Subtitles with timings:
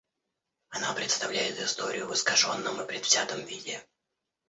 [0.69, 3.85] Она представляет историю в искаженном и предвзятом виде.